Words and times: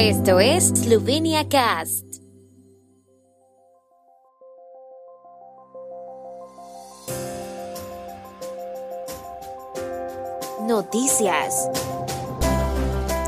Esto 0.00 0.38
es 0.38 0.68
Slovenia 0.68 1.48
Cast. 1.48 2.04
Noticias. 10.68 11.68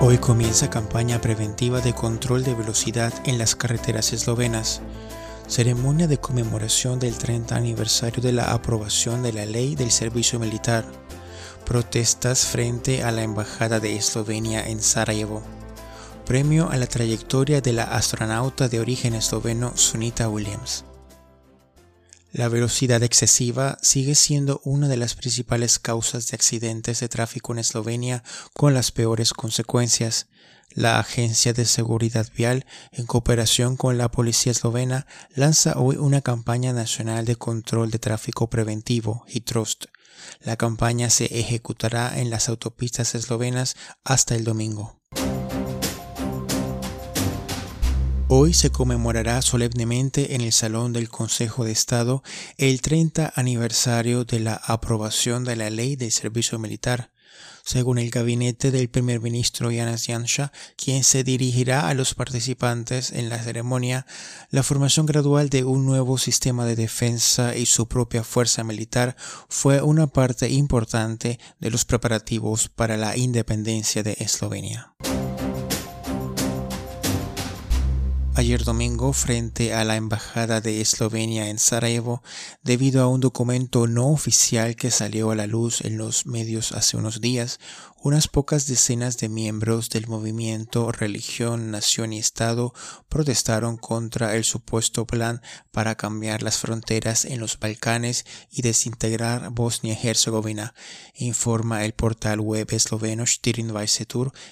Hoy 0.00 0.18
comienza 0.18 0.68
campaña 0.68 1.20
preventiva 1.20 1.80
de 1.80 1.94
control 1.94 2.42
de 2.42 2.54
velocidad 2.54 3.12
en 3.26 3.38
las 3.38 3.54
carreteras 3.54 4.12
eslovenas. 4.12 4.82
Ceremonia 5.46 6.08
de 6.08 6.18
conmemoración 6.18 6.98
del 6.98 7.16
30 7.16 7.54
aniversario 7.54 8.20
de 8.20 8.32
la 8.32 8.52
aprobación 8.52 9.22
de 9.22 9.32
la 9.32 9.46
ley 9.46 9.76
del 9.76 9.92
servicio 9.92 10.40
militar. 10.40 10.84
Protestas 11.64 12.44
frente 12.44 13.04
a 13.04 13.12
la 13.12 13.22
Embajada 13.22 13.78
de 13.78 13.94
Eslovenia 13.94 14.66
en 14.66 14.82
Sarajevo. 14.82 15.44
Premio 16.26 16.70
a 16.70 16.76
la 16.76 16.88
trayectoria 16.88 17.60
de 17.60 17.72
la 17.72 17.84
astronauta 17.84 18.68
de 18.68 18.80
origen 18.80 19.14
esloveno 19.14 19.76
Sunita 19.76 20.28
Williams. 20.28 20.84
La 22.32 22.48
velocidad 22.48 23.00
excesiva 23.04 23.78
sigue 23.80 24.16
siendo 24.16 24.60
una 24.64 24.88
de 24.88 24.96
las 24.96 25.14
principales 25.14 25.78
causas 25.78 26.26
de 26.26 26.34
accidentes 26.34 26.98
de 26.98 27.08
tráfico 27.08 27.52
en 27.52 27.60
Eslovenia 27.60 28.24
con 28.54 28.74
las 28.74 28.90
peores 28.90 29.32
consecuencias. 29.34 30.26
La 30.70 30.98
Agencia 30.98 31.52
de 31.52 31.64
Seguridad 31.64 32.26
Vial, 32.36 32.66
en 32.90 33.06
cooperación 33.06 33.76
con 33.76 33.96
la 33.96 34.10
Policía 34.10 34.50
Eslovena, 34.50 35.06
lanza 35.32 35.78
hoy 35.78 35.94
una 35.94 36.22
campaña 36.22 36.72
nacional 36.72 37.24
de 37.24 37.36
control 37.36 37.92
de 37.92 38.00
tráfico 38.00 38.50
preventivo, 38.50 39.24
HITROST. 39.28 39.84
La 40.40 40.56
campaña 40.56 41.08
se 41.08 41.26
ejecutará 41.38 42.18
en 42.18 42.30
las 42.30 42.48
autopistas 42.48 43.14
eslovenas 43.14 43.76
hasta 44.02 44.34
el 44.34 44.42
domingo. 44.42 45.05
Hoy 48.28 48.54
se 48.54 48.70
conmemorará 48.70 49.40
solemnemente 49.40 50.34
en 50.34 50.40
el 50.40 50.50
Salón 50.50 50.92
del 50.92 51.08
Consejo 51.08 51.64
de 51.64 51.70
Estado 51.70 52.24
el 52.58 52.80
30 52.80 53.32
aniversario 53.36 54.24
de 54.24 54.40
la 54.40 54.54
aprobación 54.54 55.44
de 55.44 55.54
la 55.54 55.70
Ley 55.70 55.94
del 55.94 56.10
Servicio 56.10 56.58
Militar. 56.58 57.12
Según 57.64 57.98
el 57.98 58.10
gabinete 58.10 58.72
del 58.72 58.88
primer 58.88 59.20
ministro 59.20 59.70
Yanis 59.70 60.08
Yansha, 60.08 60.50
quien 60.76 61.04
se 61.04 61.22
dirigirá 61.22 61.88
a 61.88 61.94
los 61.94 62.14
participantes 62.14 63.12
en 63.12 63.28
la 63.28 63.40
ceremonia, 63.40 64.06
la 64.50 64.64
formación 64.64 65.06
gradual 65.06 65.48
de 65.48 65.62
un 65.62 65.86
nuevo 65.86 66.18
sistema 66.18 66.64
de 66.64 66.74
defensa 66.74 67.54
y 67.54 67.66
su 67.66 67.86
propia 67.86 68.24
fuerza 68.24 68.64
militar 68.64 69.14
fue 69.48 69.82
una 69.82 70.08
parte 70.08 70.50
importante 70.50 71.38
de 71.60 71.70
los 71.70 71.84
preparativos 71.84 72.68
para 72.68 72.96
la 72.96 73.16
independencia 73.16 74.02
de 74.02 74.16
Eslovenia. 74.18 74.94
Ayer 78.36 78.64
domingo 78.64 79.14
frente 79.14 79.72
a 79.72 79.82
la 79.84 79.96
Embajada 79.96 80.60
de 80.60 80.82
Eslovenia 80.82 81.48
en 81.48 81.58
Sarajevo 81.58 82.22
debido 82.62 83.02
a 83.02 83.08
un 83.08 83.20
documento 83.20 83.86
no 83.86 84.08
oficial 84.08 84.76
que 84.76 84.90
salió 84.90 85.30
a 85.30 85.34
la 85.34 85.46
luz 85.46 85.80
en 85.80 85.96
los 85.96 86.26
medios 86.26 86.72
hace 86.72 86.98
unos 86.98 87.22
días. 87.22 87.58
Unas 88.02 88.28
pocas 88.28 88.66
decenas 88.66 89.16
de 89.16 89.30
miembros 89.30 89.88
del 89.88 90.06
movimiento 90.06 90.92
Religión, 90.92 91.70
Nación 91.70 92.12
y 92.12 92.18
Estado 92.18 92.74
protestaron 93.08 93.78
contra 93.78 94.36
el 94.36 94.44
supuesto 94.44 95.06
plan 95.06 95.40
para 95.72 95.94
cambiar 95.94 96.42
las 96.42 96.58
fronteras 96.58 97.24
en 97.24 97.40
los 97.40 97.58
Balcanes 97.58 98.26
y 98.50 98.60
desintegrar 98.60 99.50
Bosnia-Herzegovina, 99.50 100.74
informa 101.14 101.86
el 101.86 101.94
portal 101.94 102.40
web 102.40 102.68
esloveno 102.70 103.24
Stirin 103.24 103.72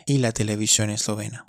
y 0.06 0.18
la 0.18 0.32
televisión 0.32 0.88
eslovena. 0.88 1.44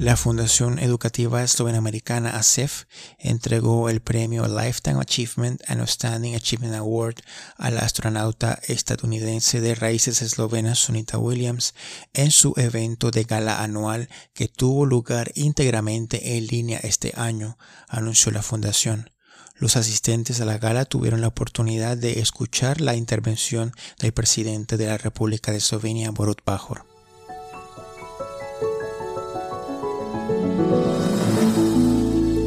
La 0.00 0.16
Fundación 0.16 0.78
Educativa 0.78 1.42
Eslovena-Americana 1.42 2.30
ASEF 2.30 2.84
entregó 3.18 3.90
el 3.90 4.00
premio 4.00 4.48
Lifetime 4.48 4.98
Achievement 4.98 5.60
and 5.66 5.82
Outstanding 5.82 6.34
Achievement 6.34 6.74
Award 6.74 7.16
a 7.58 7.70
la 7.70 7.80
astronauta 7.80 8.58
estadounidense 8.66 9.60
de 9.60 9.74
raíces 9.74 10.22
eslovenas 10.22 10.78
Sunita 10.78 11.18
Williams 11.18 11.74
en 12.14 12.30
su 12.30 12.54
evento 12.56 13.10
de 13.10 13.24
gala 13.24 13.62
anual 13.62 14.08
que 14.32 14.48
tuvo 14.48 14.86
lugar 14.86 15.32
íntegramente 15.34 16.38
en 16.38 16.46
línea 16.46 16.80
este 16.82 17.12
año, 17.14 17.58
anunció 17.86 18.32
la 18.32 18.40
fundación. 18.40 19.10
Los 19.54 19.76
asistentes 19.76 20.40
a 20.40 20.46
la 20.46 20.56
gala 20.56 20.86
tuvieron 20.86 21.20
la 21.20 21.28
oportunidad 21.28 21.98
de 21.98 22.20
escuchar 22.20 22.80
la 22.80 22.94
intervención 22.94 23.74
del 23.98 24.14
presidente 24.14 24.78
de 24.78 24.86
la 24.86 24.96
República 24.96 25.52
de 25.52 25.58
Eslovenia, 25.58 26.10
Borut 26.10 26.40
Pajor. 26.40 26.89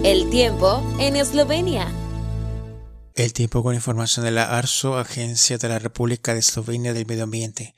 El 0.03 0.29
tiempo 0.29 0.83
en 0.99 1.15
Eslovenia. 1.15 2.02
El 3.15 3.31
tiempo 3.31 3.61
con 3.61 3.75
información 3.75 4.25
de 4.25 4.31
la 4.31 4.57
ARSO, 4.57 4.97
Agencia 4.97 5.59
de 5.59 5.69
la 5.69 5.77
República 5.77 6.33
de 6.33 6.39
Eslovenia 6.39 6.93
del 6.93 7.05
Medio 7.05 7.25
Ambiente. 7.25 7.75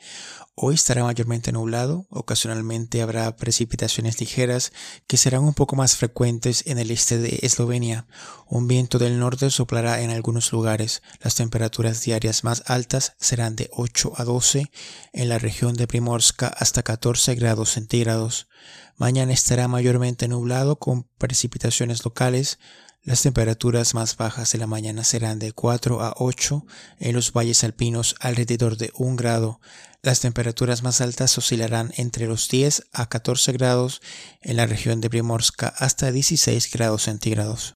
Hoy 0.56 0.76
estará 0.76 1.04
mayormente 1.04 1.52
nublado, 1.52 2.08
ocasionalmente 2.10 3.02
habrá 3.02 3.36
precipitaciones 3.36 4.22
ligeras 4.22 4.72
que 5.08 5.18
serán 5.18 5.44
un 5.44 5.54
poco 5.54 5.76
más 5.76 5.98
frecuentes 5.98 6.66
en 6.68 6.80
el 6.80 6.90
este 6.90 7.18
de 7.18 7.40
Eslovenia. 7.42 8.08
Un 8.48 8.70
viento 8.70 8.98
del 8.98 9.20
norte 9.20 9.50
soplará 9.50 10.00
en 10.00 10.10
algunos 10.10 10.54
lugares. 10.54 11.02
Las 11.20 11.36
temperaturas 11.36 12.02
diarias 12.02 12.46
más 12.46 12.64
altas 12.68 13.18
serán 13.20 13.58
de 13.58 13.70
8 13.74 14.14
a 14.16 14.24
12 14.24 14.72
en 15.12 15.28
la 15.28 15.38
región 15.38 15.74
de 15.74 15.86
Primorska 15.86 16.48
hasta 16.48 16.82
14 16.82 17.36
grados 17.36 17.72
centígrados. 17.72 18.48
Mañana 18.96 19.34
estará 19.34 19.68
mayormente 19.68 20.30
nublado 20.30 20.80
con 20.80 21.04
precipitaciones 21.18 22.06
locales. 22.06 22.58
Las 23.06 23.22
temperaturas 23.22 23.94
más 23.94 24.18
bajas 24.18 24.52
de 24.52 24.58
la 24.58 24.66
mañana 24.66 25.04
serán 25.04 25.38
de 25.38 25.52
4 25.52 26.02
a 26.02 26.16
8 26.18 26.66
en 27.00 27.16
los 27.16 27.32
valles 27.34 27.64
alpinos 27.64 28.16
alrededor 28.20 28.78
de 28.78 28.92
1 28.96 29.16
grado. 29.16 29.60
Las 30.02 30.22
temperaturas 30.22 30.82
más 30.82 31.02
altas 31.02 31.38
oscilarán 31.38 31.94
entre 31.98 32.26
los 32.26 32.50
10 32.50 32.88
a 32.94 33.08
14 33.08 33.52
grados 33.52 34.02
en 34.42 34.58
la 34.58 34.66
región 34.66 35.02
de 35.02 35.12
Primorska 35.12 35.68
hasta 35.78 36.12
16 36.12 36.72
grados 36.72 37.04
centígrados. 37.04 37.76